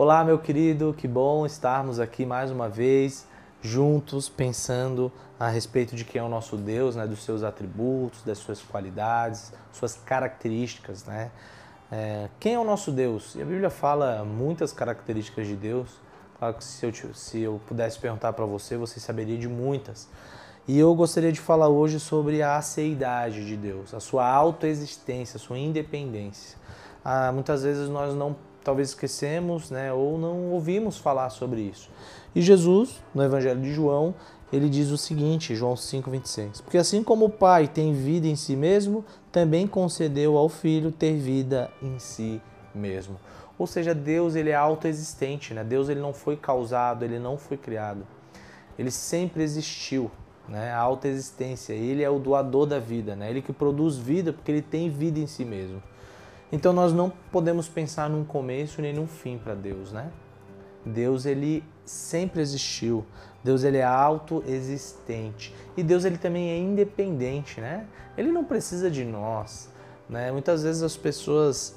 Olá, 0.00 0.22
meu 0.22 0.38
querido, 0.38 0.94
que 0.96 1.08
bom 1.08 1.44
estarmos 1.44 1.98
aqui 1.98 2.24
mais 2.24 2.52
uma 2.52 2.68
vez 2.68 3.26
juntos 3.60 4.28
pensando 4.28 5.10
a 5.40 5.48
respeito 5.48 5.96
de 5.96 6.04
quem 6.04 6.20
é 6.20 6.22
o 6.22 6.28
nosso 6.28 6.56
Deus, 6.56 6.94
né, 6.94 7.04
dos 7.04 7.24
seus 7.24 7.42
atributos, 7.42 8.22
das 8.22 8.38
suas 8.38 8.62
qualidades, 8.62 9.52
suas 9.72 9.96
características, 9.96 11.04
né? 11.04 11.32
É, 11.90 12.28
quem 12.38 12.54
é 12.54 12.58
o 12.60 12.62
nosso 12.62 12.92
Deus? 12.92 13.34
E 13.34 13.42
a 13.42 13.44
Bíblia 13.44 13.70
fala 13.70 14.24
muitas 14.24 14.72
características 14.72 15.48
de 15.48 15.56
Deus. 15.56 15.88
Claro 16.38 16.54
que 16.54 16.62
se 16.62 16.86
eu, 16.86 16.92
se 17.12 17.40
eu 17.40 17.60
pudesse 17.66 17.98
perguntar 17.98 18.32
para 18.34 18.46
você, 18.46 18.76
você 18.76 19.00
saberia 19.00 19.36
de 19.36 19.48
muitas. 19.48 20.08
E 20.68 20.78
eu 20.78 20.94
gostaria 20.94 21.32
de 21.32 21.40
falar 21.40 21.66
hoje 21.66 21.98
sobre 21.98 22.40
a 22.40 22.56
aceidade 22.56 23.44
de 23.44 23.56
Deus, 23.56 23.92
a 23.92 23.98
sua 23.98 24.28
autoexistência, 24.28 25.38
a 25.38 25.40
sua 25.40 25.58
independência. 25.58 26.56
Ah, 27.04 27.32
muitas 27.32 27.64
vezes 27.64 27.88
nós 27.88 28.14
não 28.14 28.36
talvez 28.62 28.88
esquecemos, 28.88 29.70
né, 29.70 29.92
ou 29.92 30.18
não 30.18 30.50
ouvimos 30.52 30.98
falar 30.98 31.30
sobre 31.30 31.60
isso. 31.62 31.90
E 32.34 32.42
Jesus, 32.42 33.02
no 33.14 33.22
Evangelho 33.22 33.60
de 33.60 33.72
João, 33.72 34.14
ele 34.52 34.68
diz 34.68 34.90
o 34.90 34.96
seguinte, 34.96 35.54
João 35.54 35.74
5:26, 35.74 36.62
porque 36.62 36.78
assim 36.78 37.02
como 37.02 37.26
o 37.26 37.30
Pai 37.30 37.68
tem 37.68 37.92
vida 37.92 38.26
em 38.26 38.36
si 38.36 38.56
mesmo, 38.56 39.04
também 39.30 39.66
concedeu 39.66 40.36
ao 40.36 40.48
Filho 40.48 40.90
ter 40.90 41.16
vida 41.16 41.70
em 41.82 41.98
si 41.98 42.40
mesmo. 42.74 43.16
Ou 43.58 43.66
seja, 43.66 43.94
Deus 43.94 44.36
ele 44.36 44.50
é 44.50 44.54
autoexistente, 44.54 45.52
né? 45.52 45.64
Deus 45.64 45.88
ele 45.88 46.00
não 46.00 46.12
foi 46.12 46.36
causado, 46.36 47.04
ele 47.04 47.18
não 47.18 47.36
foi 47.36 47.56
criado. 47.56 48.06
Ele 48.78 48.90
sempre 48.90 49.42
existiu, 49.42 50.10
né? 50.48 50.70
A 50.70 50.78
autoexistência, 50.78 51.72
ele 51.72 52.02
é 52.02 52.08
o 52.08 52.18
doador 52.18 52.66
da 52.66 52.78
vida, 52.78 53.16
né? 53.16 53.28
Ele 53.28 53.42
que 53.42 53.52
produz 53.52 53.96
vida 53.96 54.32
porque 54.32 54.52
ele 54.52 54.62
tem 54.62 54.88
vida 54.88 55.18
em 55.18 55.26
si 55.26 55.44
mesmo. 55.44 55.82
Então 56.50 56.72
nós 56.72 56.92
não 56.92 57.12
podemos 57.30 57.68
pensar 57.68 58.08
num 58.08 58.24
começo 58.24 58.80
nem 58.80 58.94
num 58.94 59.06
fim 59.06 59.38
para 59.38 59.54
Deus, 59.54 59.92
né? 59.92 60.10
Deus 60.84 61.26
ele 61.26 61.62
sempre 61.84 62.40
existiu. 62.40 63.04
Deus 63.44 63.62
ele 63.62 63.76
é 63.76 63.84
autoexistente. 63.84 65.54
E 65.76 65.82
Deus 65.82 66.04
ele 66.04 66.18
também 66.18 66.50
é 66.50 66.58
independente, 66.58 67.60
né? 67.60 67.86
Ele 68.16 68.32
não 68.32 68.44
precisa 68.44 68.90
de 68.90 69.04
nós, 69.04 69.70
né? 70.08 70.32
Muitas 70.32 70.62
vezes 70.62 70.82
as 70.82 70.96
pessoas 70.96 71.76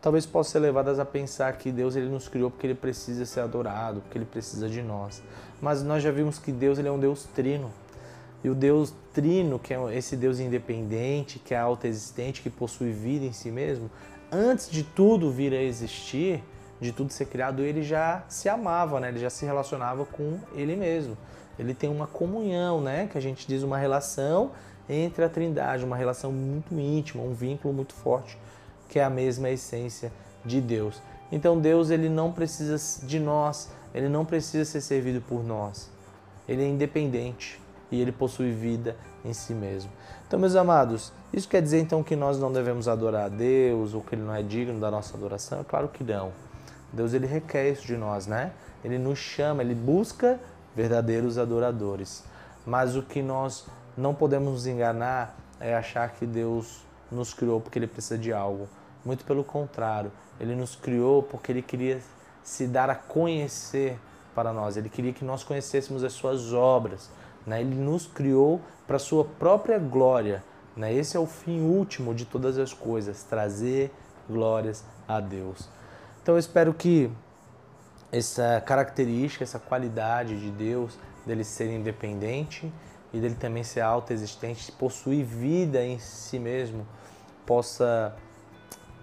talvez 0.00 0.24
possam 0.24 0.52
ser 0.52 0.58
levadas 0.60 0.98
a 0.98 1.04
pensar 1.04 1.52
que 1.58 1.70
Deus 1.70 1.94
ele 1.94 2.08
nos 2.08 2.26
criou 2.26 2.50
porque 2.50 2.66
ele 2.66 2.74
precisa 2.74 3.26
ser 3.26 3.40
adorado, 3.40 4.00
porque 4.00 4.16
ele 4.16 4.24
precisa 4.24 4.68
de 4.68 4.82
nós. 4.82 5.22
Mas 5.60 5.82
nós 5.82 6.02
já 6.02 6.10
vimos 6.10 6.38
que 6.38 6.50
Deus 6.50 6.78
ele 6.78 6.88
é 6.88 6.92
um 6.92 6.98
Deus 6.98 7.24
trino. 7.34 7.70
E 8.42 8.48
o 8.48 8.54
Deus 8.54 8.94
trino, 9.12 9.58
que 9.58 9.74
é 9.74 9.96
esse 9.96 10.16
Deus 10.16 10.40
independente, 10.40 11.38
que 11.38 11.54
é 11.54 11.58
autoexistente, 11.58 12.40
que 12.40 12.48
possui 12.48 12.92
vida 12.92 13.24
em 13.24 13.32
si 13.32 13.50
mesmo, 13.50 13.90
antes 14.32 14.70
de 14.70 14.82
tudo 14.82 15.30
vir 15.30 15.52
a 15.52 15.62
existir, 15.62 16.42
de 16.80 16.92
tudo 16.92 17.12
ser 17.12 17.26
criado, 17.26 17.62
ele 17.62 17.82
já 17.82 18.24
se 18.28 18.48
amava, 18.48 18.98
né? 18.98 19.08
Ele 19.08 19.18
já 19.18 19.28
se 19.28 19.44
relacionava 19.44 20.06
com 20.06 20.38
ele 20.54 20.74
mesmo. 20.74 21.16
Ele 21.58 21.74
tem 21.74 21.90
uma 21.90 22.06
comunhão, 22.06 22.80
né? 22.80 23.06
Que 23.12 23.18
a 23.18 23.20
gente 23.20 23.46
diz 23.46 23.62
uma 23.62 23.76
relação 23.76 24.52
entre 24.88 25.22
a 25.22 25.28
Trindade, 25.28 25.84
uma 25.84 25.96
relação 25.96 26.32
muito 26.32 26.74
íntima, 26.74 27.22
um 27.22 27.34
vínculo 27.34 27.74
muito 27.74 27.92
forte, 27.92 28.38
que 28.88 28.98
é 28.98 29.04
a 29.04 29.10
mesma 29.10 29.50
essência 29.50 30.10
de 30.44 30.60
Deus. 30.60 31.02
Então 31.30 31.60
Deus 31.60 31.90
ele 31.90 32.08
não 32.08 32.32
precisa 32.32 33.06
de 33.06 33.20
nós, 33.20 33.70
ele 33.94 34.08
não 34.08 34.24
precisa 34.24 34.64
ser 34.64 34.80
servido 34.80 35.20
por 35.20 35.44
nós. 35.44 35.90
Ele 36.48 36.64
é 36.64 36.66
independente 36.66 37.60
e 37.90 38.00
ele 38.00 38.12
possui 38.12 38.52
vida 38.52 38.96
em 39.24 39.32
si 39.32 39.52
mesmo. 39.52 39.90
Então, 40.26 40.38
meus 40.38 40.54
amados, 40.54 41.12
isso 41.32 41.48
quer 41.48 41.60
dizer 41.60 41.80
então 41.80 42.02
que 42.02 42.14
nós 42.14 42.38
não 42.38 42.52
devemos 42.52 42.88
adorar 42.88 43.24
a 43.24 43.28
Deus 43.28 43.94
ou 43.94 44.00
que 44.00 44.14
ele 44.14 44.22
não 44.22 44.34
é 44.34 44.42
digno 44.42 44.78
da 44.78 44.90
nossa 44.90 45.16
adoração? 45.16 45.60
É 45.60 45.64
claro 45.64 45.88
que 45.88 46.04
não. 46.04 46.32
Deus 46.92 47.14
ele 47.14 47.26
requer 47.26 47.70
isso 47.70 47.86
de 47.86 47.96
nós, 47.96 48.26
né? 48.26 48.52
Ele 48.84 48.98
nos 48.98 49.18
chama, 49.18 49.62
ele 49.62 49.74
busca 49.74 50.40
verdadeiros 50.74 51.38
adoradores. 51.38 52.24
Mas 52.64 52.96
o 52.96 53.02
que 53.02 53.22
nós 53.22 53.66
não 53.96 54.14
podemos 54.14 54.52
nos 54.52 54.66
enganar 54.66 55.36
é 55.58 55.74
achar 55.74 56.10
que 56.10 56.26
Deus 56.26 56.84
nos 57.10 57.34
criou 57.34 57.60
porque 57.60 57.78
ele 57.78 57.86
precisa 57.86 58.18
de 58.18 58.32
algo. 58.32 58.68
Muito 59.04 59.24
pelo 59.24 59.42
contrário, 59.42 60.12
ele 60.38 60.54
nos 60.54 60.76
criou 60.76 61.22
porque 61.22 61.52
ele 61.52 61.62
queria 61.62 62.00
se 62.42 62.66
dar 62.66 62.88
a 62.90 62.94
conhecer 62.94 63.98
para 64.34 64.52
nós. 64.52 64.76
Ele 64.76 64.88
queria 64.88 65.12
que 65.12 65.24
nós 65.24 65.42
conhecêssemos 65.42 66.04
as 66.04 66.12
suas 66.12 66.52
obras. 66.52 67.10
Né? 67.46 67.60
Ele 67.60 67.74
nos 67.74 68.06
criou 68.06 68.60
para 68.86 68.98
sua 68.98 69.24
própria 69.24 69.78
glória. 69.78 70.42
Né? 70.76 70.92
Esse 70.92 71.16
é 71.16 71.20
o 71.20 71.26
fim 71.26 71.60
último 71.60 72.14
de 72.14 72.24
todas 72.24 72.58
as 72.58 72.72
coisas, 72.72 73.22
trazer 73.22 73.92
glórias 74.28 74.84
a 75.06 75.20
Deus. 75.20 75.68
Então 76.22 76.34
eu 76.34 76.38
espero 76.38 76.72
que 76.74 77.10
essa 78.12 78.60
característica, 78.64 79.44
essa 79.44 79.58
qualidade 79.58 80.38
de 80.40 80.50
Deus, 80.50 80.98
dele 81.26 81.44
ser 81.44 81.70
independente 81.72 82.72
e 83.12 83.20
dele 83.20 83.34
também 83.34 83.62
ser 83.62 83.80
autoexistente, 83.80 84.70
possuir 84.72 85.24
vida 85.24 85.84
em 85.84 85.98
si 85.98 86.38
mesmo, 86.38 86.86
possa 87.46 88.14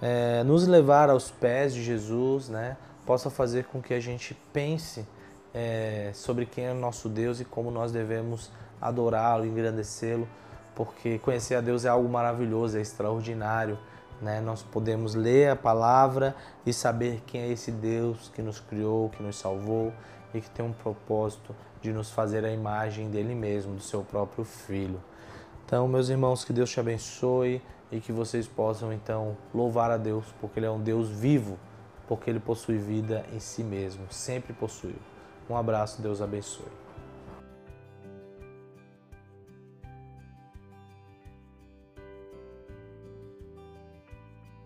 é, 0.00 0.42
nos 0.44 0.66
levar 0.66 1.08
aos 1.10 1.30
pés 1.30 1.74
de 1.74 1.82
Jesus, 1.82 2.48
né? 2.48 2.76
possa 3.06 3.30
fazer 3.30 3.64
com 3.64 3.82
que 3.82 3.94
a 3.94 4.00
gente 4.00 4.34
pense 4.52 5.06
é, 5.54 6.10
sobre 6.12 6.44
quem 6.44 6.64
é 6.64 6.74
nosso 6.74 7.08
Deus 7.08 7.40
e 7.40 7.44
como 7.44 7.70
nós 7.70 7.92
devemos 7.92 8.50
adorá-lo, 8.80 9.46
engrandecê-lo, 9.46 10.28
porque 10.74 11.18
conhecer 11.20 11.54
a 11.54 11.60
Deus 11.60 11.84
é 11.84 11.88
algo 11.88 12.08
maravilhoso, 12.08 12.76
é 12.76 12.80
extraordinário. 12.80 13.78
Né? 14.20 14.40
Nós 14.40 14.62
podemos 14.62 15.14
ler 15.14 15.50
a 15.50 15.56
palavra 15.56 16.34
e 16.66 16.72
saber 16.72 17.22
quem 17.26 17.42
é 17.42 17.48
esse 17.48 17.70
Deus 17.70 18.30
que 18.34 18.42
nos 18.42 18.58
criou, 18.58 19.08
que 19.10 19.22
nos 19.22 19.36
salvou 19.36 19.92
e 20.34 20.40
que 20.40 20.50
tem 20.50 20.64
um 20.64 20.72
propósito 20.72 21.54
de 21.80 21.92
nos 21.92 22.10
fazer 22.10 22.44
a 22.44 22.50
imagem 22.50 23.08
dele 23.08 23.34
mesmo, 23.34 23.74
do 23.74 23.82
seu 23.82 24.02
próprio 24.02 24.44
Filho. 24.44 25.00
Então, 25.64 25.86
meus 25.86 26.08
irmãos, 26.08 26.44
que 26.44 26.52
Deus 26.52 26.70
te 26.70 26.80
abençoe 26.80 27.62
e 27.92 28.00
que 28.00 28.12
vocês 28.12 28.48
possam 28.48 28.92
então 28.92 29.36
louvar 29.54 29.90
a 29.90 29.96
Deus, 29.96 30.24
porque 30.40 30.58
Ele 30.58 30.66
é 30.66 30.70
um 30.70 30.80
Deus 30.80 31.08
vivo, 31.08 31.58
porque 32.08 32.28
Ele 32.28 32.40
possui 32.40 32.76
vida 32.76 33.24
em 33.32 33.38
si 33.38 33.62
mesmo, 33.62 34.06
sempre 34.10 34.52
possuiu. 34.52 35.13
Um 35.48 35.56
abraço, 35.56 36.00
Deus 36.00 36.20
abençoe. 36.22 36.66